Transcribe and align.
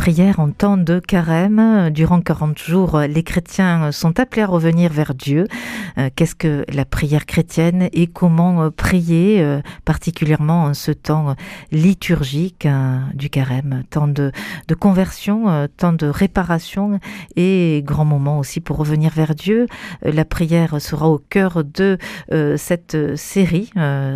Prière 0.00 0.40
en 0.40 0.50
temps 0.50 0.78
de 0.78 0.98
carême. 0.98 1.90
Durant 1.90 2.22
40 2.22 2.58
jours, 2.58 3.00
les 3.00 3.22
chrétiens 3.22 3.92
sont 3.92 4.18
appelés 4.18 4.40
à 4.40 4.46
revenir 4.46 4.90
vers 4.90 5.14
Dieu. 5.14 5.46
Euh, 5.98 6.08
qu'est-ce 6.16 6.34
que 6.34 6.64
la 6.72 6.86
prière 6.86 7.26
chrétienne 7.26 7.90
et 7.92 8.06
comment 8.06 8.62
euh, 8.62 8.70
prier, 8.70 9.42
euh, 9.42 9.60
particulièrement 9.84 10.64
en 10.64 10.72
ce 10.72 10.90
temps 10.90 11.36
liturgique 11.70 12.66
du 13.12 13.28
carême? 13.28 13.82
Temps 13.90 14.08
de, 14.08 14.32
de 14.68 14.74
conversion, 14.74 15.68
temps 15.76 15.92
de 15.92 16.06
réparation 16.06 16.98
et 17.36 17.82
grand 17.84 18.06
moment 18.06 18.38
aussi 18.38 18.60
pour 18.60 18.78
revenir 18.78 19.12
vers 19.12 19.34
Dieu. 19.34 19.66
La 20.02 20.24
prière 20.24 20.80
sera 20.80 21.10
au 21.10 21.18
cœur 21.18 21.62
de 21.62 21.98
cette 22.56 23.16
série 23.16 23.70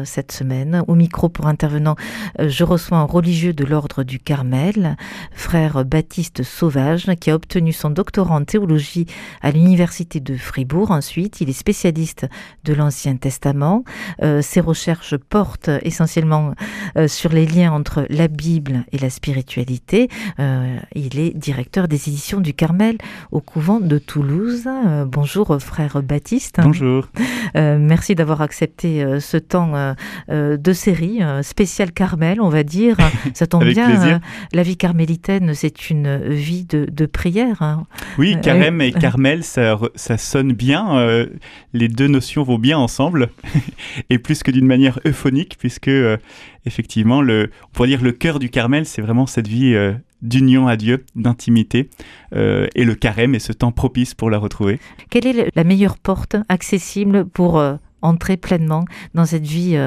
cette 0.05 0.33
semaine. 0.33 0.83
Au 0.89 0.95
micro 0.95 1.29
pour 1.29 1.47
intervenant, 1.47 1.97
je 2.39 2.65
reçois 2.65 2.99
un 2.99 3.05
religieux 3.05 3.53
de 3.53 3.65
l'ordre 3.65 4.03
du 4.03 4.19
Carmel, 4.19 4.97
frère 5.33 5.74
Baptiste 5.83 6.43
Sauvage, 6.43 7.07
qui 7.21 7.31
a 7.31 7.35
obtenu 7.35 7.73
son 7.73 7.91
doctorat 7.91 8.37
en 8.37 8.45
théologie 8.45 9.07
à 9.43 9.51
l'université 9.51 10.21
de 10.21 10.37
Fribourg. 10.37 10.91
Ensuite, 10.91 11.41
il 11.41 11.49
est 11.49 11.55
spécialiste 11.55 12.27
de 12.65 12.75
l'Ancien 12.75 13.17
Testament. 13.17 13.85
Euh, 14.23 14.43
ses 14.43 14.61
recherches 14.61 15.17
portent 15.17 15.71
essentiellement 15.83 16.55
euh, 16.97 17.09
sur 17.09 17.33
les 17.33 17.47
liens 17.47 17.73
entre 17.73 18.07
la 18.11 18.29
Bible 18.29 18.85
et 18.93 18.99
la 18.99 19.11
spiritualité. 19.11 20.09
Euh, 20.39 20.77
il 20.95 21.19
est 21.19 21.37
directeur 21.37 21.89
des 21.89 22.09
éditions 22.09 22.41
du 22.41 22.55
Carmel 22.55 22.99
au 23.33 23.41
couvent 23.41 23.81
de 23.81 23.99
Toulouse. 23.99 24.69
bonjour 25.07 25.57
frère 25.61 26.03
Baptiste. 26.03 26.61
Bonjour. 26.63 27.09
merci 27.55 28.15
d'avoir 28.15 28.43
accepté 28.43 29.05
ce 29.21 29.37
temps 29.37 29.95
de 30.29 30.73
série 30.73 31.21
spécial 31.43 31.93
Carmel, 31.93 32.41
on 32.41 32.49
va 32.49 32.63
dire. 32.63 32.97
Ça 33.33 33.47
tombe 33.47 33.65
bien. 33.75 34.21
la 34.53 34.63
vie 34.63 34.77
carmélitaine 34.77 35.55
c'est 35.65 35.89
une 35.89 36.19
vie 36.29 36.67
de, 36.67 37.07
prière. 37.07 37.63
Hein. 37.63 37.87
Oui, 38.19 38.35
euh, 38.35 38.41
carême 38.41 38.83
et 38.83 38.93
carmel, 38.93 39.43
ça, 39.43 39.79
ça 39.95 40.19
sonne 40.19 40.53
bien. 40.53 40.99
Euh, 40.99 41.27
les 41.73 41.89
deux 41.89 42.07
notions 42.07 42.43
vont 42.43 42.59
bien 42.59 42.77
ensemble, 42.77 43.31
et 44.11 44.19
plus 44.19 44.43
que 44.43 44.51
d'une 44.51 44.67
manière 44.67 45.01
euphonique, 45.07 45.57
puisque 45.59 45.89
euh, 45.89 46.19
effectivement, 46.67 47.23
le, 47.23 47.51
on 47.63 47.69
pourrait 47.73 47.89
dire 47.89 48.03
le 48.03 48.13
cœur 48.13 48.41
du 48.41 48.51
carmel, 48.51 48.85
c'est 48.85 49.01
vraiment 49.01 49.25
cette 49.25 49.49
vie 49.49 49.75
d'union 50.21 50.69
à 50.69 50.77
Dieu, 50.77 51.07
d'intimité, 51.17 51.89
et 52.35 52.85
le 52.85 52.95
carême 52.95 53.35
est 53.35 53.39
ce 53.39 53.53
temps 53.55 53.73
propice 53.73 54.15
pour 54.15 54.29
la 54.29 54.37
retrouver. 54.37 54.79
Quelle 55.09 55.27
est 55.27 55.51
la 55.57 55.65
meilleure 55.65 55.97
porte 55.97 56.37
accessible 56.51 57.25
pour 57.25 57.63
entrer 58.03 58.37
pleinement 58.37 58.85
dans 59.15 59.25
cette 59.25 59.47
vie 59.47 59.79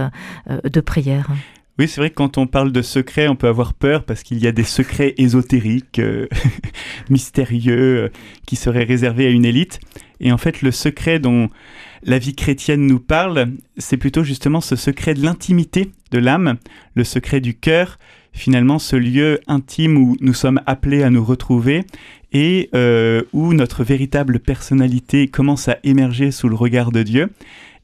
de 0.48 0.80
prière? 0.82 1.30
Oui, 1.80 1.88
c'est 1.88 2.02
vrai 2.02 2.10
que 2.10 2.16
quand 2.16 2.38
on 2.38 2.48
parle 2.48 2.72
de 2.72 2.82
secrets, 2.82 3.28
on 3.28 3.36
peut 3.36 3.48
avoir 3.48 3.74
peur 3.74 4.04
parce 4.04 4.24
qu'il 4.24 4.40
y 4.40 4.48
a 4.48 4.52
des 4.52 4.64
secrets 4.64 5.14
ésotériques, 5.18 6.00
euh, 6.00 6.28
mystérieux, 7.10 8.06
euh, 8.06 8.10
qui 8.46 8.56
seraient 8.56 8.84
réservés 8.84 9.28
à 9.28 9.30
une 9.30 9.46
élite. 9.46 9.80
Et 10.20 10.32
en 10.32 10.38
fait, 10.38 10.62
le 10.64 10.72
secret 10.72 11.20
dont 11.20 11.50
la 12.04 12.18
vie 12.18 12.36
chrétienne 12.36 12.88
nous 12.88 13.00
parle, 13.00 13.52
c'est 13.78 13.98
plutôt 13.98 14.24
justement 14.24 14.62
ce 14.62 14.76
secret 14.76 15.14
de 15.14 15.24
l'intimité 15.24 15.92
de 16.12 16.18
l'âme, 16.18 16.58
le 16.96 17.04
secret 17.04 17.42
du 17.42 17.54
cœur, 17.54 18.00
finalement 18.34 18.80
ce 18.80 18.96
lieu 18.96 19.40
intime 19.48 19.98
où 19.98 20.16
nous 20.22 20.34
sommes 20.34 20.62
appelés 20.66 21.04
à 21.04 21.10
nous 21.10 21.24
retrouver 21.24 21.84
et 22.34 22.70
euh, 22.76 23.24
où 23.34 23.54
notre 23.54 23.84
véritable 23.84 24.40
personnalité 24.40 25.28
commence 25.28 25.68
à 25.68 25.78
émerger 25.84 26.32
sous 26.32 26.50
le 26.50 26.56
regard 26.56 26.92
de 26.92 27.04
Dieu. 27.04 27.30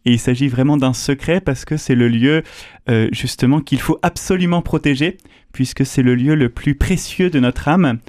Et 0.05 0.13
il 0.13 0.19
s'agit 0.19 0.47
vraiment 0.47 0.77
d'un 0.77 0.93
secret 0.93 1.41
parce 1.41 1.65
que 1.65 1.77
c'est 1.77 1.95
le 1.95 2.07
lieu 2.07 2.43
euh, 2.89 3.08
justement 3.11 3.61
qu'il 3.61 3.80
faut 3.80 3.99
absolument 4.02 4.61
protéger 4.61 5.17
puisque 5.53 5.86
c'est 5.86 6.03
le 6.03 6.15
lieu 6.15 6.36
le 6.36 6.49
plus 6.49 6.75
précieux 6.75 7.30
de 7.30 7.39
notre 7.39 7.67
âme. 7.67 7.99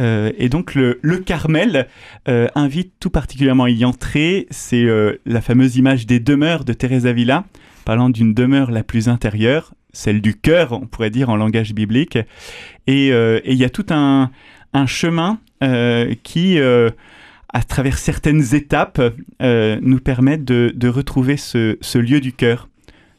Euh, 0.00 0.32
et 0.38 0.48
donc 0.48 0.74
le, 0.74 0.98
le 1.02 1.18
Carmel 1.18 1.86
euh, 2.28 2.48
invite 2.56 2.94
tout 2.98 3.10
particulièrement 3.10 3.64
à 3.64 3.70
y 3.70 3.84
entrer. 3.84 4.46
C'est 4.50 4.86
la 5.24 5.40
fameuse 5.40 5.76
image 5.76 6.06
des 6.06 6.18
demeures 6.18 6.64
de 6.64 6.72
Thérèse 6.72 7.06
Avila, 7.06 7.44
parlant 7.84 8.10
d'une 8.10 8.34
demeure 8.34 8.70
la 8.70 8.82
plus 8.82 9.08
intérieure, 9.08 9.74
celle 9.92 10.20
du 10.20 10.34
cœur, 10.34 10.72
on 10.72 10.86
pourrait 10.86 11.10
dire 11.10 11.28
en 11.28 11.36
langage 11.36 11.72
biblique. 11.72 12.18
Et 12.86 13.08
il 13.08 13.54
y 13.54 13.64
a 13.64 13.70
tout 13.70 13.86
un, 13.90 14.30
un 14.72 14.86
chemin 14.86 15.38
qui 16.24 16.58
à 17.54 17.62
travers 17.62 17.98
certaines 17.98 18.54
étapes, 18.54 19.00
euh, 19.40 19.78
nous 19.80 20.00
permettent 20.00 20.44
de, 20.44 20.88
retrouver 20.88 21.36
ce, 21.36 21.98
lieu 21.98 22.20
du 22.20 22.32
cœur. 22.32 22.68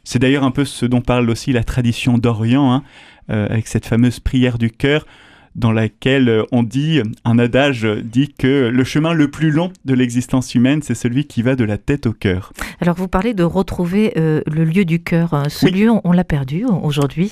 C'est 0.04 0.20
d'ailleurs 0.20 0.44
un 0.44 0.52
peu 0.52 0.66
ce 0.66 0.86
dont 0.86 1.02
parle 1.02 1.30
aussi 1.30 1.54
la 1.54 1.64
tradition 1.64 2.18
d'Orient, 2.18 2.72
hein, 2.72 2.84
euh, 3.32 3.48
avec 3.50 3.68
cette 3.68 3.86
fameuse 3.86 4.20
prière 4.20 4.58
du 4.58 4.70
cœur, 4.70 5.08
dans 5.56 5.72
laquelle 5.72 6.30
euh, 6.30 6.44
on 6.52 6.64
dit, 6.64 7.02
un 7.24 7.40
adage 7.40 7.86
dit 8.04 8.34
que 8.38 8.70
le 8.70 8.84
chemin 8.84 9.14
le 9.14 9.30
plus 9.32 9.52
long 9.52 9.72
de 9.86 9.94
l'existence 9.94 10.54
humaine, 10.54 10.82
c'est 10.82 10.96
celui 10.96 11.26
qui 11.26 11.42
va 11.42 11.56
de 11.56 11.64
la 11.64 11.78
tête 11.78 12.06
au 12.06 12.14
cœur. 12.14 12.52
Alors 12.82 12.96
vous 12.96 13.08
parlez 13.08 13.34
de 13.34 13.44
retrouver 13.44 14.14
euh, 14.18 14.42
le 14.52 14.66
lieu 14.66 14.86
du 14.86 15.02
cœur. 15.02 15.44
Ce 15.50 15.68
lieu, 15.68 15.90
on, 16.04 16.12
l'a 16.12 16.24
perdu 16.24 16.66
aujourd'hui. 16.66 17.32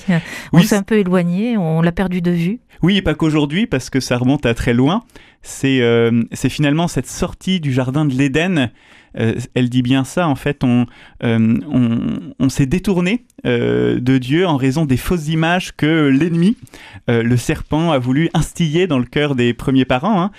On 0.52 0.60
s'est 0.60 0.76
un 0.76 0.82
peu 0.82 0.98
éloigné, 0.98 1.56
on 1.56 1.82
l'a 1.82 1.92
perdu 1.92 2.20
de 2.22 2.30
vue. 2.30 2.60
Oui, 2.82 2.96
et 2.96 3.02
pas 3.02 3.14
qu'aujourd'hui, 3.14 3.66
parce 3.66 3.90
que 3.90 4.00
ça 4.00 4.16
remonte 4.16 4.46
à 4.46 4.54
très 4.54 4.74
loin. 4.74 5.04
C'est 5.42 5.82
euh, 5.82 6.22
finalement 6.48 6.88
cette 6.88 7.06
sortie 7.06 7.60
du 7.60 7.72
jardin 7.72 8.04
de 8.04 8.14
l'Éden 8.14 8.70
euh, 9.18 9.34
elle 9.54 9.68
dit 9.68 9.82
bien 9.82 10.04
ça, 10.04 10.28
en 10.28 10.34
fait, 10.34 10.64
on, 10.64 10.86
euh, 11.22 11.58
s'est 12.48 12.66
détourné 12.66 13.24
euh, 13.46 14.00
de 14.00 14.18
Dieu 14.18 14.46
en 14.46 14.56
raison 14.56 14.84
des 14.84 14.96
fausses 14.96 15.28
images 15.28 15.72
que 15.76 16.08
l'ennemi, 16.08 16.56
le 17.08 17.36
serpent, 17.36 17.92
a 17.92 17.98
voulu 17.98 18.30
instiller 18.34 18.86
dans 18.86 18.98
le 18.98 19.04
cœur 19.04 19.34
des 19.34 19.54
premiers 19.54 19.84
parents. 19.84 20.22
Hein. 20.22 20.30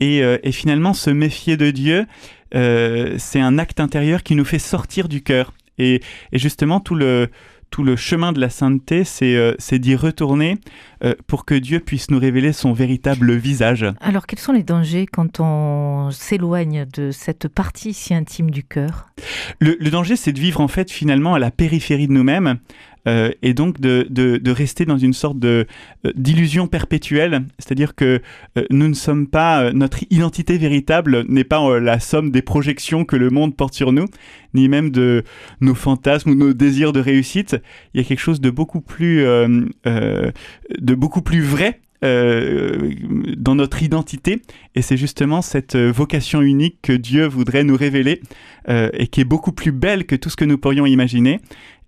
Et, 0.00 0.52
finalement, 0.52 0.94
se 0.94 1.10
méfier 1.10 1.56
de 1.56 1.70
Dieu, 1.70 2.06
c'est 2.52 3.40
un 3.40 3.58
acte 3.58 3.80
intérieur 3.80 4.22
qui 4.22 4.34
nous 4.34 4.44
fait 4.44 4.58
sortir 4.58 5.08
du 5.08 5.22
cœur. 5.22 5.52
et 5.78 6.00
justement, 6.32 6.80
tout 6.80 6.94
le, 6.94 7.30
tout 7.70 7.84
le 7.84 7.96
chemin 7.96 8.32
de 8.32 8.40
la 8.40 8.50
sainteté, 8.50 9.04
c'est 9.04 9.36
euh, 9.36 9.54
d'y 9.72 9.94
retourner 9.94 10.58
euh, 11.04 11.14
pour 11.26 11.44
que 11.44 11.54
Dieu 11.54 11.80
puisse 11.80 12.10
nous 12.10 12.18
révéler 12.18 12.52
son 12.52 12.72
véritable 12.72 13.34
visage. 13.34 13.86
Alors, 14.00 14.26
quels 14.26 14.38
sont 14.38 14.52
les 14.52 14.62
dangers 14.62 15.06
quand 15.06 15.40
on 15.40 16.10
s'éloigne 16.10 16.86
de 16.92 17.10
cette 17.10 17.48
partie 17.48 17.94
si 17.94 18.12
intime 18.12 18.50
du 18.50 18.64
cœur? 18.64 19.06
Le, 19.60 19.76
le, 19.80 19.90
danger, 19.90 20.16
c'est 20.16 20.32
de 20.32 20.40
vivre 20.40 20.60
en 20.60 20.68
fait 20.68 20.90
finalement 20.90 21.34
à 21.34 21.38
la 21.38 21.50
périphérie 21.50 22.08
de 22.08 22.12
nous-mêmes, 22.12 22.58
euh, 23.08 23.30
et 23.42 23.54
donc 23.54 23.80
de, 23.80 24.50
rester 24.50 24.84
dans 24.84 24.98
une 24.98 25.12
sorte 25.12 25.38
de 25.38 25.66
euh, 26.06 26.12
d'illusion 26.14 26.66
perpétuelle, 26.66 27.44
c'est-à-dire 27.58 27.94
que 27.94 28.20
euh, 28.58 28.64
nous 28.70 28.88
ne 28.88 28.94
sommes 28.94 29.26
pas 29.26 29.72
notre 29.72 30.00
identité 30.10 30.58
véritable 30.58 31.24
n'est 31.28 31.44
pas 31.44 31.80
la 31.80 32.00
somme 32.00 32.30
des 32.30 32.42
projections 32.42 33.04
que 33.04 33.16
le 33.16 33.30
monde 33.30 33.56
porte 33.56 33.74
sur 33.74 33.92
nous, 33.92 34.06
ni 34.54 34.68
même 34.68 34.90
de 34.90 35.24
nos 35.60 35.74
fantasmes 35.74 36.30
ou 36.30 36.34
nos 36.34 36.52
désirs 36.52 36.92
de 36.92 37.00
réussite. 37.00 37.56
Il 37.94 38.00
y 38.00 38.04
a 38.04 38.06
quelque 38.06 38.20
chose 38.20 38.40
de 38.40 38.50
beaucoup 38.50 38.80
plus 38.80 39.24
de 39.24 40.32
beaucoup 40.94 41.22
plus 41.22 41.42
vrai 41.42 41.80
dans 42.02 43.54
notre 43.54 43.82
identité. 43.82 44.42
Et 44.74 44.82
c'est 44.82 44.96
justement 44.96 45.42
cette 45.42 45.76
vocation 45.76 46.40
unique 46.40 46.78
que 46.82 46.92
Dieu 46.92 47.26
voudrait 47.26 47.64
nous 47.64 47.76
révéler 47.76 48.20
et 48.68 49.06
qui 49.06 49.20
est 49.20 49.24
beaucoup 49.24 49.52
plus 49.52 49.72
belle 49.72 50.04
que 50.06 50.16
tout 50.16 50.30
ce 50.30 50.36
que 50.36 50.44
nous 50.44 50.58
pourrions 50.58 50.86
imaginer. 50.86 51.40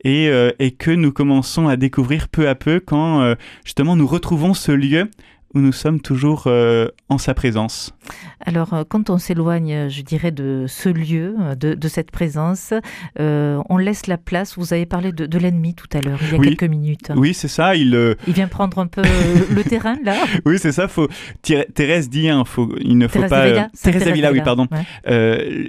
Euh, 0.05 0.53
et, 0.59 0.73
que 0.73 0.91
nous 0.91 1.13
commençons 1.13 1.69
à 1.69 1.77
découvrir 1.77 2.29
peu 2.29 2.49
à 2.49 2.55
peu 2.55 2.81
quand 2.81 3.21
euh, 3.21 3.35
justement 3.65 3.95
nous 3.95 4.07
retrouvons 4.07 4.53
ce 4.53 4.73
lieu 4.73 5.09
où 5.55 5.61
nous 5.61 5.73
sommes 5.73 6.01
toujours 6.01 6.45
euh, 6.47 6.89
en 7.09 7.19
sa 7.19 7.35
présence. 7.35 7.95
Alors, 8.45 8.75
euh, 8.75 8.85
quand 8.89 9.11
on 9.11 9.19
s'éloigne, 9.19 9.89
je 9.89 10.03
dirais, 10.03 10.31
de 10.31 10.65
ce 10.69 10.89
lieu, 10.89 11.37
de, 11.59 11.75
de 11.75 11.89
cette 11.89 12.11
présence, 12.11 12.75
euh, 13.21 13.63
on 13.69 13.77
laisse 13.77 14.07
la 14.07 14.19
place. 14.19 14.59
Vous 14.59 14.73
avez 14.73 14.87
parlé 14.87 15.13
de, 15.13 15.27
de 15.27 15.39
l'ennemi 15.39 15.75
tout 15.75 15.87
à 15.93 16.01
l'heure, 16.01 16.19
il 16.23 16.33
y 16.33 16.35
a 16.35 16.39
quelques 16.39 16.65
minutes. 16.65 17.13
Oui, 17.17 17.35
c'est 17.35 17.49
ça. 17.49 17.77
Il, 17.77 18.17
il 18.27 18.33
vient 18.33 18.49
prendre 18.49 18.79
un 18.79 18.87
peu 18.87 19.03
le 19.03 19.63
terrain, 19.63 19.97
là 20.05 20.17
Oui, 20.45 20.59
c'est 20.59 20.73
ça. 20.73 20.89
Faut... 20.89 21.09
Thérèse 21.43 22.11
dit, 22.11 22.29
hein, 22.29 22.45
faut... 22.45 22.75
il 22.81 22.99
ne 22.99 23.07
faut 23.07 23.21
Thérèse 23.23 23.31
pas... 23.31 23.69
Thérèse 23.83 24.09
Avila, 24.09 24.33
oui, 24.33 24.41
pardon. 24.43 24.67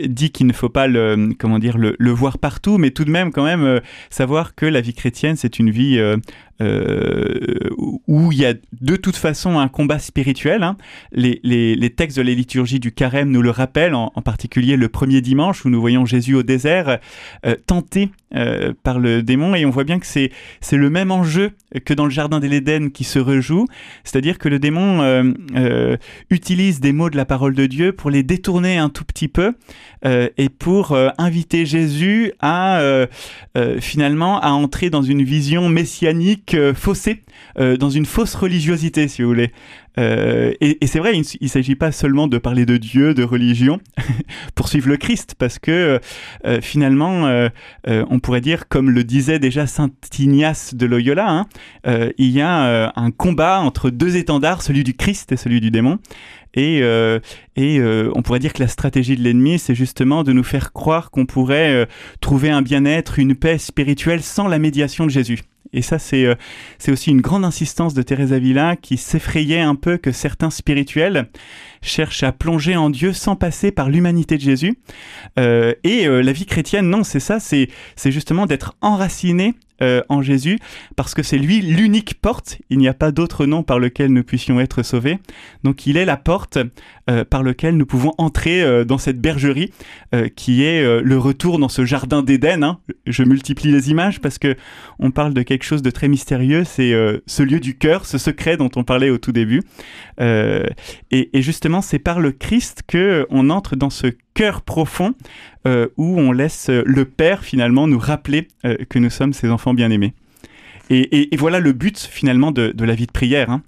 dit 0.07 0.31
qu'il 0.31 0.47
ne 0.47 0.53
faut 0.53 0.69
pas 0.69 0.87
le, 0.87 1.29
comment 1.37 1.59
dire, 1.59 1.77
le, 1.77 1.95
le, 1.99 2.11
voir 2.11 2.37
partout, 2.37 2.77
mais 2.77 2.91
tout 2.91 3.05
de 3.05 3.11
même, 3.11 3.31
quand 3.31 3.43
même, 3.43 3.81
savoir 4.09 4.55
que 4.55 4.65
la 4.65 4.81
vie 4.81 4.93
chrétienne, 4.93 5.35
c'est 5.35 5.59
une 5.59 5.69
vie 5.69 5.99
où 8.07 8.31
il 8.31 8.38
y 8.38 8.45
a 8.45 8.54
de 8.54 8.95
toute 8.95 9.15
façon 9.15 9.60
un 9.60 9.68
combat 9.68 10.00
spirituel. 10.00 10.63
Hein. 10.63 10.77
Les, 11.12 11.39
les, 11.44 11.75
les, 11.75 11.89
textes 11.89 12.18
de 12.18 12.24
la 12.24 12.31
liturgie 12.31 12.80
du 12.80 12.92
carême 12.92 13.30
nous 13.30 13.42
le 13.42 13.50
rappellent, 13.50 13.95
en, 13.95 14.10
particulier 14.24 14.77
le 14.77 14.89
premier 14.89 15.21
dimanche 15.21 15.65
où 15.65 15.69
nous 15.69 15.81
voyons 15.81 16.06
Jésus 16.06 16.36
au 16.36 16.44
désert 16.44 17.00
tenté 17.65 18.10
euh, 18.36 18.74
par 18.81 18.98
le 18.98 19.21
démon 19.21 19.54
et 19.54 19.63
on 19.63 19.69
voit 19.69 19.83
bien 19.83 20.00
que 20.00 20.07
c'est 20.07 20.31
le 20.71 20.89
même 20.89 21.12
enjeu 21.12 21.51
que 21.86 21.94
dans 21.94 22.06
le 22.06 22.10
jardin 22.10 22.39
de 22.39 22.48
l'Éden 22.48 22.89
qui 22.89 23.04
se 23.04 23.19
rejoue, 23.19 23.68
c'est-à-dire 24.04 24.39
que 24.39 24.50
le 24.50 24.57
démon 24.57 25.04
euh, 25.04 25.31
euh, 25.56 25.98
utilise 26.31 26.80
des 26.80 26.94
mots 26.94 27.12
de 27.12 27.15
la 27.18 27.25
parole 27.25 27.54
de 27.54 27.68
Dieu 27.68 27.92
pour 27.92 28.10
les 28.10 28.24
détourner 28.24 28.80
un 28.80 28.89
tout 28.89 29.06
petit 29.06 29.27
peu 29.27 29.54
et 30.06 30.50
pour 30.50 30.98
inviter 31.18 31.65
Jésus 31.65 32.33
à 32.42 32.81
finalement 33.80 34.42
à 34.42 34.50
entrer 34.50 34.89
dans 34.89 35.01
une 35.01 35.24
vision 35.24 35.69
messianique 35.69 36.52
faussée, 36.73 37.23
dans 37.57 37.89
une 37.89 38.05
fausse 38.05 38.35
religiosité 38.35 39.07
si 39.07 39.21
vous 39.21 39.29
voulez. 39.29 39.51
Euh, 40.00 40.53
et, 40.59 40.85
c'est 40.88 41.00
vrai, 41.00 41.13
il 41.15 41.25
ne 41.41 41.47
s'agit 41.47 41.75
pas 41.75 41.91
seulement 41.91 42.27
de 42.27 42.38
parler 42.38 42.65
de 42.65 42.77
Dieu, 42.77 43.13
de 43.13 43.23
religion, 43.23 43.79
pour 44.55 44.67
suivre 44.67 44.89
le 44.89 44.97
Christ, 44.97 45.35
parce 45.38 45.59
que 45.59 46.00
euh, 46.45 46.61
finalement, 46.61 47.27
euh, 47.27 47.50
euh, 47.88 48.05
on 48.09 48.19
pourrait 48.19 48.41
dire, 48.41 48.67
comme 48.67 48.89
le 48.89 49.03
disait 49.03 49.39
déjà 49.39 49.67
Saint 49.67 49.91
Ignace 50.17 50.73
de 50.73 50.85
Loyola, 50.85 51.29
hein, 51.29 51.45
euh, 51.85 52.11
il 52.17 52.29
y 52.29 52.41
a 52.41 52.91
un 52.95 53.11
combat 53.11 53.59
entre 53.59 53.89
deux 53.89 54.17
étendards, 54.17 54.61
celui 54.61 54.83
du 54.83 54.94
Christ 54.94 55.31
et 55.31 55.38
celui 55.38 55.61
du 55.61 55.71
démon. 55.71 56.00
Et, 56.55 56.81
et 57.55 57.81
on 58.15 58.21
pourrait 58.21 58.39
dire 58.39 58.53
que 58.53 58.61
la 58.61 58.67
stratégie 58.67 59.15
de 59.15 59.21
l'ennemi, 59.21 59.59
c'est 59.59 59.75
justement 59.75 60.23
de 60.23 60.33
nous 60.33 60.44
faire 60.44 60.73
croire 60.73 61.11
qu'on 61.11 61.25
pourrait 61.25 61.88
trouver 62.21 62.50
un 62.50 62.61
bien-être, 62.61 63.19
une 63.19 63.35
paix 63.35 63.57
spirituelle 63.57 64.21
sans 64.21 64.47
la 64.47 64.59
médiation 64.59 65.05
de 65.05 65.11
Jésus. 65.11 65.39
Et 65.73 65.81
ça, 65.81 66.00
c'est 66.00 66.25
euh, 66.25 66.35
aussi 66.88 67.09
une 67.09 67.21
grande 67.21 67.44
insistance 67.44 67.94
de 67.94 68.01
Thérèse 68.03 68.31
Avila 68.31 68.75
qui 68.75 68.97
s'effrayait 68.97 69.59
un 69.59 69.75
peu 69.75 69.97
que 69.97 70.11
certains 70.11 70.51
spirituels 70.51 71.27
cherchent 71.81 72.23
à 72.23 72.31
plonger 72.31 72.75
en 72.75 72.89
Dieu 72.89 73.11
sans 73.11 73.35
passer 73.35 73.71
par 73.71 73.89
l'humanité 73.89 74.38
de 74.38 74.41
Jésus. 74.41 74.77
Euh, 75.39 75.73
et 75.83 76.07
euh, 76.07 76.21
la 76.21 76.31
vie 76.31 76.45
chrétienne, 76.45 76.89
non, 76.89 77.03
c'est 77.03 77.19
ça, 77.19 77.39
c'est 77.39 77.67
justement 78.05 78.45
d'être 78.45 78.75
enraciné 78.81 79.55
euh, 79.81 80.01
en 80.07 80.21
Jésus, 80.21 80.59
parce 80.95 81.13
que 81.13 81.23
c'est 81.23 81.38
lui 81.38 81.59
l'unique 81.59 82.21
porte, 82.21 82.59
il 82.69 82.77
n'y 82.77 82.88
a 82.88 82.94
pas 82.94 83.11
d'autre 83.11 83.45
nom 83.45 83.63
par 83.63 83.79
lequel 83.79 84.13
nous 84.13 84.23
puissions 84.23 84.59
être 84.59 84.83
sauvés. 84.83 85.19
Donc 85.63 85.88
il 85.88 85.97
est 85.97 86.05
la 86.05 86.15
porte 86.15 86.59
euh, 87.09 87.23
par 87.25 87.44
lequel 87.44 87.77
nous 87.77 87.85
pouvons 87.85 88.13
entrer 88.17 88.61
euh, 88.63 88.85
dans 88.85 88.97
cette 88.97 89.19
bergerie 89.19 89.71
qui 90.35 90.63
est 90.63 91.01
le 91.01 91.17
retour 91.17 91.57
dans 91.57 91.69
ce 91.69 91.85
jardin 91.85 92.21
d'Éden. 92.21 92.63
Hein. 92.63 92.79
Je 93.07 93.23
multiplie 93.23 93.71
les 93.71 93.89
images 93.89 94.21
parce 94.21 94.38
que 94.38 94.55
on 95.00 95.09
parle 95.09 95.33
de 95.33 95.41
quelque 95.41 95.63
chose 95.63 95.81
de 95.81 95.89
très 95.89 96.07
mystérieux, 96.07 96.63
c'est 96.63 96.94
ce 97.25 97.41
lieu 97.41 97.59
du 97.59 97.75
cœur, 97.75 98.05
ce 98.05 98.19
secret 98.19 98.57
dont 98.57 98.69
on 98.75 98.83
parlait 98.83 99.09
au 99.09 99.17
tout 99.17 99.31
début. 99.31 99.61
Et, 100.19 101.29
justement, 101.33 101.81
c'est 101.81 102.00
par 102.00 102.19
le 102.19 102.31
Christ 102.31 102.83
que 102.88 103.25
on 103.29 103.50
entre 103.50 103.75
dans 103.75 103.89
ce 103.89 104.07
cœur 104.33 104.61
profond 104.61 105.13
euh, 105.65 105.88
où 105.97 106.19
on 106.19 106.31
laisse 106.31 106.69
le 106.69 107.05
Père 107.05 107.44
finalement 107.44 107.88
nous 107.88 108.00
rappeler 108.00 108.47
euh, 108.65 108.75
que 108.89 109.00
nous 109.00 109.09
sommes 109.09 109.33
ses 109.33 109.50
enfants 109.50 109.73
bien-aimés. 109.73 110.13
Et, 110.89 111.29
voilà 111.38 111.59
le 111.59 111.71
but 111.71 111.97
finalement 111.97 112.51
de, 112.51 112.73
la 112.77 112.94
vie 112.94 113.07
de 113.07 113.11
prière. 113.11 113.50
Hein. 113.50 113.63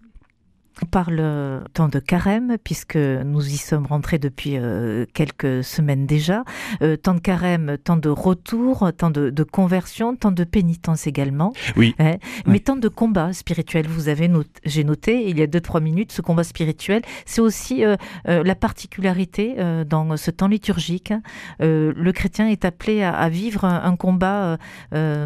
On 0.81 0.86
parle 0.86 1.63
temps 1.74 1.88
de 1.88 2.00
carême, 2.00 2.57
puisque 2.62 2.98
nous 2.98 3.48
y 3.48 3.56
sommes 3.57 3.86
rentrés 3.86 4.19
depuis 4.19 4.57
euh, 4.57 5.06
quelques 5.13 5.63
semaines 5.63 6.06
déjà. 6.06 6.44
Euh, 6.81 6.98
temps 6.98 7.13
de 7.13 7.19
carême, 7.19 7.77
temps 7.81 7.95
de 7.95 8.10
retour, 8.10 8.92
temps 8.98 9.10
de, 9.10 9.44
conversion, 9.44 10.16
temps 10.18 10.31
de 10.31 10.44
pénitence 10.44 11.07
également. 11.07 11.54
Oui. 11.77 11.95
Hein. 12.00 12.16
Mais 12.45 12.60
temps 12.60 12.75
de 12.75 12.89
combat 12.89 13.31
spirituel, 13.31 13.88
vous 13.88 14.10
avez 14.10 14.30
j'ai 14.66 14.83
noté 14.83 15.30
il 15.30 15.39
y 15.39 15.42
a 15.42 15.48
deux 15.48 15.62
trois 15.62 15.80
minutes, 15.80 16.12
ce 16.12 16.22
combat 16.22 16.44
spirituel, 16.44 17.04
c'est 17.25 17.42
aussi 17.42 17.86
euh, 17.86 17.95
la 18.25 18.56
particularité 18.56 19.56
dans 19.88 20.18
ce 20.18 20.31
temps 20.31 20.48
liturgique. 20.48 21.12
Hein. 21.12 21.22
le 21.60 22.12
chrétien 22.12 22.48
est 22.48 22.66
appelé 22.66 23.04
à 23.04 23.30
vivre 23.30 23.63
un 23.66 23.95
combat 23.95 24.57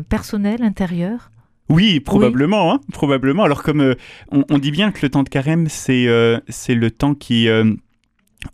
personnel, 0.10 0.64
intérieur. 0.64 1.32
Oui, 1.70 2.00
probablement, 2.00 2.74
Hein, 2.74 2.82
probablement. 2.92 3.44
Alors 3.44 3.62
comme 3.62 3.82
euh, 3.82 3.96
on, 4.32 4.58
dit 4.58 4.72
bien 4.72 4.92
que 4.92 5.00
le 5.04 5.10
temps 5.10 5.24
de 5.24 5.30
carême, 5.30 5.68
c'est 5.70 6.08
euh, 6.08 6.40
c'est 6.50 6.74
le 6.74 6.90
temps 6.90 7.14
qui 7.14 7.48
euh, 7.48 7.72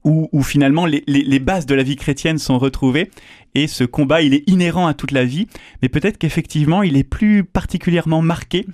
où, 0.04 0.28
où, 0.34 0.44
finalement 0.44 0.86
les, 0.86 1.04
les, 1.08 1.24
les, 1.24 1.40
bases 1.40 1.66
de 1.66 1.76
la 1.76 1.84
vie 1.84 1.96
chrétienne 1.96 2.38
sont 2.40 2.58
retrouvées 2.58 3.10
et 3.54 3.68
ce 3.68 3.86
combat 3.86 4.22
il 4.22 4.34
est 4.34 4.44
inhérent 4.50 4.86
à 4.86 4.94
toute 4.94 5.12
la 5.12 5.24
vie, 5.24 5.48
mais 5.82 5.88
peut-être 5.88 6.18
qu'effectivement 6.18 6.84
il 6.84 6.98
est 6.98 7.06
plus 7.06 7.46
particulièrement 7.46 8.22
marqué 8.22 8.66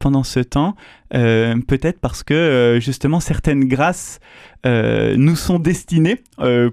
pendant 0.00 0.24
ce 0.24 0.40
temps, 0.40 0.74
peut-être 1.10 2.00
parce 2.00 2.24
que 2.24 2.78
justement 2.80 3.20
certaines 3.20 3.66
grâces 3.66 4.18
nous 4.64 5.36
sont 5.36 5.60
destinées 5.60 6.16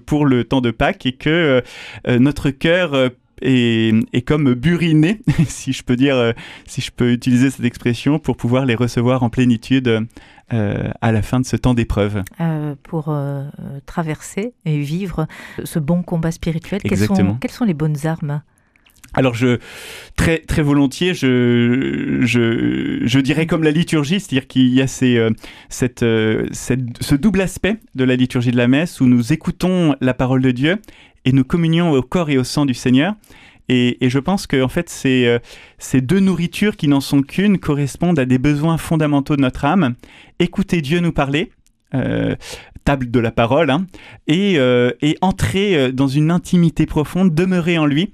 pour 0.06 0.26
le 0.26 0.42
temps 0.42 0.60
de 0.60 0.72
Pâques 0.72 1.06
et 1.06 1.12
que 1.12 1.62
notre 2.08 2.50
cœur 2.50 3.10
et, 3.44 4.22
comme 4.22 4.54
buriner, 4.54 5.20
si 5.46 5.72
je 5.72 5.82
peux 5.82 5.96
dire, 5.96 6.16
euh, 6.16 6.32
si 6.66 6.80
je 6.80 6.90
peux 6.90 7.12
utiliser 7.12 7.50
cette 7.50 7.64
expression, 7.64 8.18
pour 8.18 8.36
pouvoir 8.36 8.64
les 8.64 8.74
recevoir 8.74 9.22
en 9.22 9.30
plénitude 9.30 10.06
euh, 10.52 10.90
à 11.00 11.12
la 11.12 11.22
fin 11.22 11.40
de 11.40 11.46
ce 11.46 11.56
temps 11.56 11.74
d'épreuve. 11.74 12.22
Euh, 12.40 12.74
pour 12.82 13.14
traverser 13.86 14.54
et 14.64 14.80
vivre 14.80 15.26
ce 15.62 15.78
bon 15.78 16.02
combat 16.02 16.32
spirituel, 16.32 16.80
quelles 16.82 16.98
sont, 16.98 17.36
quelles 17.40 17.50
sont 17.50 17.64
les 17.64 17.74
bonnes 17.74 18.06
armes? 18.06 18.42
Alors 19.12 19.34
je 19.34 19.58
très 20.16 20.38
très 20.38 20.62
volontiers 20.62 21.14
je 21.14 22.20
je, 22.22 23.00
je 23.04 23.18
dirais 23.20 23.46
comme 23.46 23.62
la 23.62 23.70
liturgie, 23.70 24.20
c'est-à-dire 24.20 24.46
qu'il 24.46 24.74
y 24.74 24.80
a 24.80 24.86
ces, 24.86 25.28
cette, 25.68 26.04
cette, 26.52 26.80
ce 27.00 27.14
double 27.14 27.40
aspect 27.40 27.76
de 27.94 28.04
la 28.04 28.16
liturgie 28.16 28.50
de 28.50 28.56
la 28.56 28.68
messe 28.68 29.00
où 29.00 29.06
nous 29.06 29.32
écoutons 29.32 29.94
la 30.00 30.14
parole 30.14 30.42
de 30.42 30.50
Dieu 30.50 30.78
et 31.24 31.32
nous 31.32 31.44
communions 31.44 31.92
au 31.92 32.02
corps 32.02 32.30
et 32.30 32.38
au 32.38 32.44
sang 32.44 32.66
du 32.66 32.74
Seigneur. 32.74 33.14
Et, 33.68 33.96
je 34.02 34.18
pense 34.18 34.46
que 34.46 34.62
en 34.62 34.68
fait, 34.68 34.90
ces, 34.90 35.26
euh, 35.26 35.38
ces 35.78 36.00
deux 36.00 36.20
nourritures 36.20 36.76
qui 36.76 36.86
n'en 36.86 37.00
sont 37.00 37.22
qu'une 37.22 37.58
correspondent 37.58 38.18
à 38.18 38.26
des 38.26 38.38
besoins 38.38 38.76
fondamentaux 38.76 39.36
de 39.36 39.40
notre 39.40 39.64
âme. 39.64 39.94
Écouter 40.38 40.82
Dieu 40.82 41.00
nous 41.00 41.12
parler, 41.12 41.50
euh, 41.94 42.34
table 42.84 43.10
de 43.10 43.20
la 43.20 43.30
parole, 43.30 43.70
hein, 43.70 43.86
et, 44.26 44.58
euh, 44.58 44.90
et, 45.00 45.16
entrer 45.22 45.92
dans 45.92 46.08
une 46.08 46.30
intimité 46.30 46.84
profonde, 46.86 47.34
demeurer 47.34 47.78
en 47.78 47.86
lui, 47.86 48.12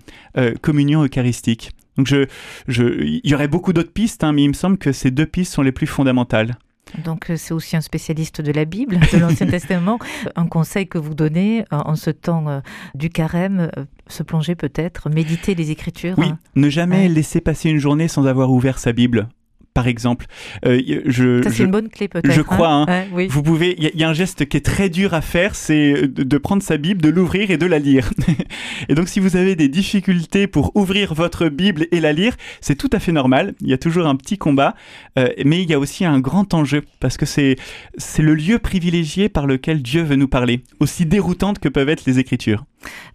communion 0.60 1.02
eucharistique. 1.02 1.70
Donc 1.96 2.06
je, 2.06 2.26
je, 2.68 2.84
il 3.02 3.28
y 3.28 3.34
aurait 3.34 3.48
beaucoup 3.48 3.72
d'autres 3.72 3.92
pistes, 3.92 4.22
hein, 4.22 4.32
mais 4.32 4.44
il 4.44 4.48
me 4.48 4.54
semble 4.54 4.78
que 4.78 4.92
ces 4.92 5.10
deux 5.10 5.26
pistes 5.26 5.52
sont 5.52 5.62
les 5.62 5.72
plus 5.72 5.88
fondamentales. 5.88 6.56
Donc 7.04 7.30
euh, 7.30 7.36
c'est 7.36 7.54
aussi 7.54 7.76
un 7.76 7.80
spécialiste 7.80 8.40
de 8.40 8.52
la 8.52 8.64
Bible, 8.64 8.98
de 9.12 9.18
l'Ancien 9.18 9.46
Testament. 9.50 9.98
Un 10.36 10.46
conseil 10.46 10.88
que 10.88 10.98
vous 10.98 11.14
donnez 11.14 11.60
euh, 11.60 11.76
en 11.76 11.96
ce 11.96 12.10
temps 12.10 12.48
euh, 12.48 12.60
du 12.94 13.10
carême, 13.10 13.70
se 14.08 14.22
plonger 14.22 14.54
peut-être, 14.54 15.08
méditer 15.10 15.54
les 15.54 15.70
Écritures. 15.70 16.14
Oui, 16.18 16.32
ne 16.56 16.68
jamais 16.68 17.08
laisser 17.08 17.40
passer 17.40 17.70
une 17.70 17.78
journée 17.78 18.08
sans 18.08 18.26
avoir 18.26 18.50
ouvert 18.50 18.78
sa 18.78 18.92
Bible 18.92 19.28
par 19.74 19.86
exemple. 19.86 20.26
Euh, 20.64 20.80
je, 21.06 21.42
Ça, 21.42 21.50
c'est 21.50 21.64
une 21.64 21.70
bonne 21.70 21.88
clé 21.88 22.08
peut-être. 22.08 22.32
Je 22.32 22.42
crois. 22.42 22.70
Hein. 22.70 22.86
Hein. 22.88 23.04
oui. 23.12 23.28
Vous 23.28 23.42
pouvez. 23.42 23.74
Il 23.78 24.00
y, 24.00 24.04
a 24.04 24.08
un 24.08 24.12
geste 24.12 24.46
qui 24.46 24.56
est 24.56 24.64
très 24.64 24.88
dur 24.88 25.14
à 25.14 25.20
faire, 25.20 25.54
c'est 25.54 26.06
de, 26.06 26.38
prendre 26.38 26.62
sa 26.62 26.76
Bible, 26.76 27.00
de 27.00 27.08
l'ouvrir 27.08 27.50
et 27.50 27.56
de 27.56 27.66
la 27.66 27.78
lire. 27.78 28.10
et 28.88 28.94
donc, 28.94 29.08
si 29.08 29.20
vous 29.20 29.36
avez 29.36 29.56
des 29.56 29.68
difficultés 29.68 30.46
pour 30.46 30.72
ouvrir 30.76 31.14
votre 31.14 31.48
Bible 31.48 31.86
et 31.92 32.00
la 32.00 32.12
lire, 32.12 32.36
c'est 32.60 32.76
tout 32.76 32.90
à 32.92 32.98
fait 32.98 33.12
normal. 33.12 33.54
Il 33.60 33.68
y 33.68 33.72
a 33.72 33.78
toujours 33.78 34.06
un 34.06 34.16
petit 34.16 34.38
combat, 34.38 34.74
euh, 35.18 35.28
mais 35.44 35.62
il 35.62 35.70
y 35.70 35.74
a 35.74 35.78
aussi 35.78 36.04
un 36.04 36.20
grand 36.20 36.54
enjeu 36.54 36.82
parce 36.98 37.16
que 37.16 37.26
c'est 37.26 37.56
c'est 37.96 38.22
le 38.22 38.34
lieu 38.34 38.58
privilégié 38.58 39.28
par 39.28 39.46
lequel 39.46 39.82
Dieu 39.82 40.02
veut 40.02 40.16
nous 40.16 40.28
parler, 40.28 40.62
aussi 40.80 41.06
déroutante 41.06 41.58
que 41.58 41.68
peuvent 41.68 41.88
être 41.88 42.04
les 42.06 42.18
Écritures. 42.18 42.64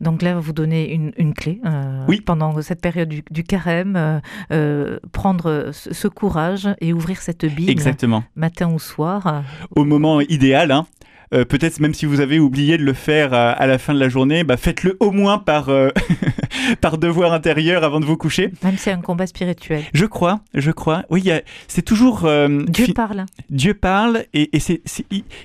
Donc 0.02 0.22
là, 0.22 0.40
vous 0.40 0.54
donnez 0.54 0.94
une, 0.94 1.12
une 1.18 1.34
clé 1.34 1.60
euh, 1.66 2.06
oui. 2.08 2.22
pendant 2.22 2.62
cette 2.62 2.82
période 2.82 3.10
du, 3.10 3.24
du 3.30 3.44
carême, 3.44 3.96
euh, 3.96 4.20
euh 4.52 5.00
prendre 5.12 5.72
ce, 5.72 6.08
courage 6.08 6.70
et 6.82 6.94
ouvrir 6.94 7.22
cette 7.22 7.46
Bible 7.46 7.72
Exactement. 7.72 8.24
matin 8.36 8.72
ou 8.72 8.80
soir. 8.80 9.44
Au 9.76 9.84
moment 9.84 10.22
idéal, 10.22 10.72
hein. 10.72 10.86
Euh, 11.34 11.44
peut-être 11.44 11.80
même 11.80 11.94
si 11.94 12.06
vous 12.06 12.20
avez 12.20 12.40
oublié 12.40 12.78
de 12.78 12.84
le 12.84 12.94
faire 12.94 13.34
à, 13.34 13.52
à 13.52 13.66
la 13.66 13.78
fin 13.78 13.94
de 13.94 14.00
la 14.00 14.10
journée, 14.10 14.44
bah 14.44 14.58
faites-le 14.58 14.96
au 15.00 15.12
moins 15.12 15.38
par, 15.38 15.70
euh, 15.70 15.90
par 16.82 16.98
devoir 16.98 17.34
intérieur 17.34 17.84
avant 17.84 18.00
de 18.00 18.06
vous 18.06 18.18
coucher. 18.18 18.52
Même 18.64 18.78
si 18.78 18.84
c'est 18.84 18.92
un 18.92 19.02
combat 19.02 19.26
spirituel. 19.26 19.84
Je 19.94 20.06
crois, 20.06 20.42
je 20.54 20.72
crois. 20.72 21.04
Oui, 21.10 21.30
c'est 21.68 21.82
toujours... 21.82 22.30
Dieu 22.68 22.94
parle. 22.94 23.26
Dieu 23.50 23.74
parle 23.74 24.26
et, 24.34 24.50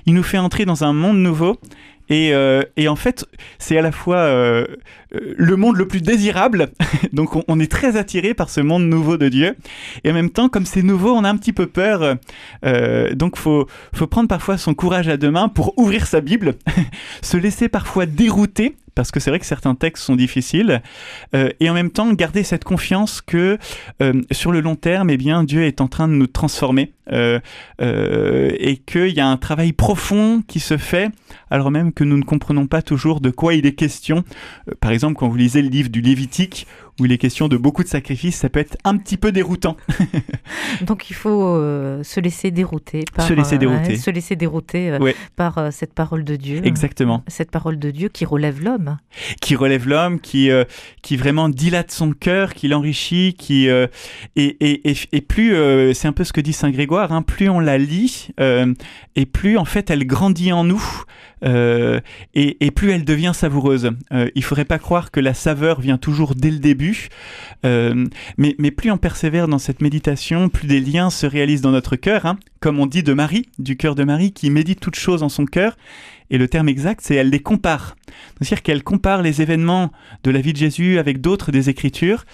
il 0.05 0.13
nous 0.13 0.23
fait 0.23 0.37
entrer 0.37 0.65
dans 0.65 0.83
un 0.83 0.93
monde 0.93 1.17
nouveau 1.17 1.57
et, 2.09 2.33
euh, 2.33 2.63
et 2.77 2.87
en 2.87 2.95
fait, 2.95 3.25
c'est 3.59 3.77
à 3.77 3.81
la 3.81 3.91
fois 3.91 4.17
euh, 4.17 4.65
le 5.11 5.55
monde 5.55 5.77
le 5.77 5.87
plus 5.87 6.01
désirable, 6.01 6.69
donc 7.13 7.31
on, 7.47 7.59
est 7.59 7.71
très 7.71 7.97
attiré 7.97 8.33
par 8.33 8.49
ce 8.49 8.61
monde 8.61 8.83
nouveau 8.83 9.17
de 9.17 9.29
Dieu, 9.29 9.55
et 10.03 10.11
en 10.11 10.13
même 10.13 10.29
temps, 10.29 10.49
comme 10.49 10.65
c'est 10.65 10.83
nouveau, 10.83 11.11
on 11.11 11.23
a 11.23 11.29
un 11.29 11.37
petit 11.37 11.53
peu 11.53 11.67
peur, 11.67 12.17
euh, 12.65 13.13
donc 13.13 13.37
faut 13.37 13.67
faut 13.93 14.07
prendre 14.07 14.27
parfois 14.27 14.57
son 14.57 14.73
courage 14.73 15.07
à 15.07 15.17
deux 15.17 15.31
mains 15.31 15.49
pour 15.49 15.77
ouvrir 15.77 16.05
sa 16.07 16.21
Bible, 16.21 16.55
se 17.21 17.37
laisser 17.37 17.69
parfois 17.69 18.05
dérouter 18.05 18.75
parce 18.95 19.11
que 19.11 19.19
c'est 19.19 19.29
vrai 19.29 19.39
que 19.39 19.45
certains 19.45 19.75
textes 19.75 20.03
sont 20.03 20.15
difficiles, 20.15 20.81
euh, 21.35 21.49
et 21.59 21.69
en 21.69 21.73
même 21.73 21.91
temps 21.91 22.11
garder 22.13 22.43
cette 22.43 22.63
confiance 22.63 23.21
que 23.21 23.57
euh, 24.01 24.21
sur 24.31 24.51
le 24.51 24.61
long 24.61 24.75
terme, 24.75 25.09
eh 25.09 25.17
bien, 25.17 25.43
Dieu 25.43 25.63
est 25.63 25.81
en 25.81 25.87
train 25.87 26.07
de 26.07 26.13
nous 26.13 26.27
transformer, 26.27 26.93
euh, 27.11 27.39
et 27.79 28.77
qu'il 28.77 29.09
y 29.09 29.19
a 29.19 29.27
un 29.27 29.37
travail 29.37 29.73
profond 29.73 30.43
qui 30.47 30.59
se 30.59 30.77
fait, 30.77 31.09
alors 31.49 31.71
même 31.71 31.93
que 31.93 32.03
nous 32.03 32.17
ne 32.17 32.23
comprenons 32.23 32.67
pas 32.67 32.81
toujours 32.81 33.21
de 33.21 33.29
quoi 33.29 33.53
il 33.53 33.65
est 33.65 33.73
question. 33.73 34.23
par 34.79 34.91
exemple, 34.91 35.15
quand 35.15 35.27
vous 35.27 35.35
lisez 35.35 35.61
le 35.61 35.69
livre 35.69 35.89
du 35.89 36.01
Lévitique, 36.01 36.67
où 37.01 37.05
il 37.05 37.11
est 37.11 37.17
question 37.17 37.47
de 37.47 37.57
beaucoup 37.57 37.83
de 37.83 37.87
sacrifices, 37.87 38.37
ça 38.37 38.49
peut 38.49 38.59
être 38.59 38.77
un 38.83 38.97
petit 38.97 39.17
peu 39.17 39.31
déroutant. 39.31 39.77
Donc 40.81 41.09
il 41.09 41.13
faut 41.15 41.55
se 42.03 42.19
laisser 42.19 42.51
dérouter 42.51 43.05
par, 43.13 43.27
se 43.27 43.33
laisser 43.33 43.57
dérouter, 43.57 43.97
se 43.97 44.11
laisser 44.11 44.35
dérouter 44.35 44.97
par 45.35 45.71
cette 45.71 45.93
parole 45.93 46.23
de 46.23 46.35
Dieu. 46.35 46.61
Exactement. 46.63 47.23
Cette 47.27 47.51
parole 47.51 47.79
de 47.79 47.91
Dieu 47.91 48.09
qui 48.09 48.25
relève 48.25 48.63
l'homme. 48.63 48.97
Qui 49.41 49.55
relève 49.55 49.87
l'homme, 49.87 50.19
qui, 50.19 50.51
euh, 50.51 50.63
qui 51.01 51.17
vraiment 51.17 51.49
dilate 51.49 51.91
son 51.91 52.11
cœur, 52.11 52.53
qui 52.53 52.67
l'enrichit, 52.67 53.35
qui 53.37 53.69
euh, 53.69 53.87
et, 54.35 54.57
et, 54.61 54.95
et, 55.11 55.21
plus 55.21 55.55
euh, 55.55 55.93
c'est 55.93 56.07
un 56.07 56.13
peu 56.13 56.23
ce 56.23 56.33
que 56.33 56.41
dit 56.41 56.53
saint 56.53 56.71
Grégoire, 56.71 57.11
hein, 57.11 57.21
plus 57.21 57.49
on 57.49 57.59
la 57.59 57.77
lit 57.77 58.29
et 59.15 59.25
plus 59.25 59.57
en 59.57 59.65
fait 59.65 59.89
elle 59.89 60.05
grandit 60.05 60.51
en 60.53 60.63
nous. 60.63 60.83
Et, 61.43 62.65
et, 62.65 62.71
plus 62.71 62.91
elle 62.91 63.03
devient 63.03 63.31
savoureuse. 63.33 63.91
il 64.35 64.43
faudrait 64.43 64.65
pas 64.65 64.77
croire 64.77 65.09
que 65.09 65.19
la 65.19 65.33
saveur 65.33 65.81
vient 65.81 65.97
toujours 65.97 66.35
dès 66.35 66.51
le 66.51 66.59
début, 66.59 66.90
mais, 67.63 68.55
mais 68.57 68.71
plus 68.71 68.91
on 68.91 68.97
persévère 68.97 69.47
dans 69.47 69.59
cette 69.59 69.81
méditation, 69.81 70.49
plus 70.49 70.67
des 70.67 70.79
liens 70.79 71.09
se 71.09 71.25
réalisent 71.25 71.61
dans 71.61 71.71
notre 71.71 71.95
cœur, 71.95 72.25
hein, 72.25 72.37
comme 72.59 72.79
on 72.79 72.85
dit 72.85 73.03
de 73.03 73.13
Marie, 73.13 73.47
du 73.59 73.77
cœur 73.77 73.95
de 73.95 74.03
Marie, 74.03 74.31
qui 74.31 74.49
médite 74.49 74.79
toutes 74.79 74.95
choses 74.95 75.23
en 75.23 75.29
son 75.29 75.45
cœur 75.45 75.75
et 76.31 76.37
le 76.37 76.47
terme 76.47 76.69
exact, 76.69 77.01
c'est 77.03 77.15
elle 77.15 77.29
les 77.29 77.41
compare. 77.41 77.97
C'est-à-dire 78.39 78.63
qu'elle 78.63 78.83
compare 78.83 79.21
les 79.21 79.41
événements 79.41 79.91
de 80.23 80.31
la 80.31 80.39
vie 80.39 80.53
de 80.53 80.57
Jésus 80.57 80.97
avec 80.97 81.19
d'autres 81.19 81.51
des 81.51 81.69
Écritures. 81.69 82.25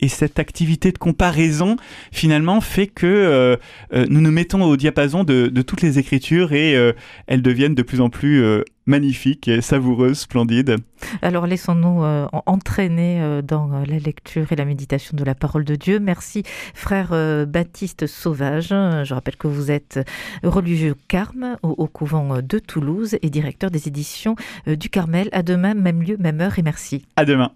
Et 0.00 0.08
cette 0.08 0.40
activité 0.40 0.90
de 0.90 0.98
comparaison, 0.98 1.76
finalement, 2.10 2.60
fait 2.60 2.88
que 2.88 3.06
euh, 3.06 3.56
euh, 3.92 4.06
nous 4.10 4.20
nous 4.20 4.32
mettons 4.32 4.62
au 4.64 4.76
diapason 4.76 5.22
de, 5.22 5.48
toutes 5.62 5.82
les 5.82 6.00
Écritures 6.00 6.52
et 6.52 6.74
euh, 6.74 6.92
elles 7.28 7.42
deviennent 7.42 7.76
de 7.76 7.82
plus 7.82 8.00
en 8.00 8.10
plus 8.10 8.44
magnifiques, 8.86 9.48
et 9.48 9.60
savoureuses, 9.60 10.20
splendides. 10.20 10.76
Alors 11.22 11.46
laissons-nous 11.46 12.02
entraîner 12.46 13.40
dans 13.42 13.68
la 13.68 13.98
lecture 13.98 14.52
et 14.52 14.56
la 14.56 14.64
méditation 14.64 15.16
de 15.16 15.24
la 15.24 15.34
parole 15.34 15.64
de 15.64 15.74
Dieu. 15.74 15.98
Merci, 15.98 16.42
frère 16.74 17.10
Baptiste 17.46 18.06
Sauvage. 18.06 18.68
Je 18.68 19.14
rappelle 19.14 19.36
que 19.36 19.48
vous 19.48 19.70
êtes 19.70 20.00
religieux 20.42 20.94
Carme 21.08 21.56
au, 21.62 21.70
au 21.70 21.86
couvent 21.86 22.40
de 22.42 22.58
Toulouse 22.58 23.16
et 23.22 23.30
directeur 23.30 23.70
des 23.70 23.88
éditions 23.88 24.36
du 24.66 24.88
Carmel. 24.88 25.28
À 25.32 25.42
demain, 25.42 25.74
même 25.74 26.02
lieu, 26.02 26.16
même 26.18 26.40
heure 26.40 26.58
et 26.58 26.62
merci. 26.62 27.04
À 27.16 27.24
demain. 27.24 27.52